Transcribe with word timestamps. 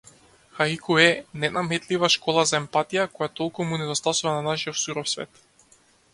Хаику 0.59 0.95
е 1.03 1.09
ненаметлива 1.43 2.09
школа 2.13 2.45
за 2.53 2.57
емпатија, 2.61 3.07
која 3.19 3.33
толку 3.41 3.69
му 3.73 3.81
недостасува 3.83 4.35
на 4.39 4.43
нашиов 4.49 4.83
суров 4.87 5.15
свет. 5.15 5.47